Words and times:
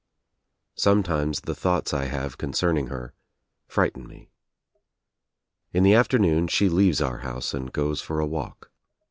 Some 0.77 1.03
times 1.03 1.41
the 1.41 1.53
thoughts 1.53 1.93
I 1.93 2.05
have 2.05 2.39
concerning 2.39 2.87
her 2.87 3.13
frighten 3.67 4.07
me. 4.07 4.31
In 5.73 5.83
the 5.83 5.93
afternoon 5.93 6.47
she 6.47 6.69
leaves 6.69 7.01
our 7.01 7.19
house 7.19 7.53
and 7.53 7.71
goes 7.71 8.01
for 8.01 8.19
a 8.19 8.25
walk. 8.25 8.71